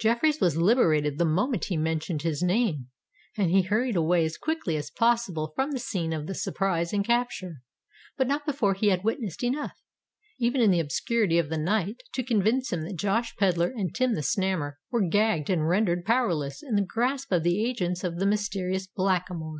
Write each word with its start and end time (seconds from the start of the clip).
Jeffreys 0.00 0.40
was 0.40 0.56
liberated 0.56 1.18
the 1.18 1.24
moment 1.24 1.66
he 1.66 1.76
mentioned 1.76 2.22
his 2.22 2.42
name; 2.42 2.88
and 3.36 3.52
he 3.52 3.62
hurried 3.62 3.94
away 3.94 4.24
as 4.24 4.36
quickly 4.36 4.76
as 4.76 4.90
possible 4.90 5.52
from 5.54 5.70
the 5.70 5.78
scene 5.78 6.12
of 6.12 6.26
the 6.26 6.34
surprise 6.34 6.92
and 6.92 7.04
capture;—but 7.04 8.26
not 8.26 8.44
before 8.44 8.74
he 8.74 8.88
had 8.88 9.04
witnessed 9.04 9.44
enough, 9.44 9.80
even 10.36 10.60
in 10.60 10.72
the 10.72 10.80
obscurity 10.80 11.38
of 11.38 11.48
the 11.48 11.56
night, 11.56 12.02
to 12.12 12.24
convince 12.24 12.72
him 12.72 12.82
that 12.82 12.96
Josh 12.98 13.36
Pedler 13.36 13.72
and 13.76 13.94
Tim 13.94 14.16
the 14.16 14.20
Snammer 14.22 14.78
were 14.90 15.06
gagged 15.06 15.48
and 15.48 15.68
rendered 15.68 16.04
powerless 16.04 16.60
in 16.60 16.74
the 16.74 16.82
grasp 16.82 17.30
of 17.30 17.44
the 17.44 17.64
agents 17.64 18.02
of 18.02 18.18
the 18.18 18.26
mysterious 18.26 18.88
Blackamoor. 18.88 19.56